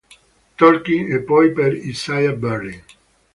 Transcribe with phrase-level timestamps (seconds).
[0.61, 2.81] Tolkien e poi per Isaiah Berlin.